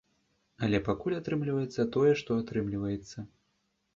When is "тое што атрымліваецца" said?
1.97-3.17